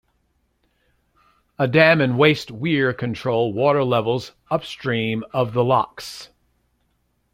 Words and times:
A 1.59 1.67
dam 1.67 2.01
and 2.01 2.17
waste 2.17 2.49
weir 2.49 2.91
control 2.91 3.53
water 3.53 3.83
levels 3.83 4.31
upstream 4.49 5.23
of 5.31 5.53
the 5.53 5.63
locks. 5.63 6.29